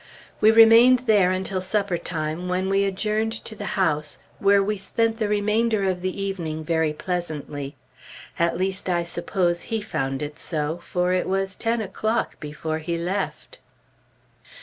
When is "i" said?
8.89-9.03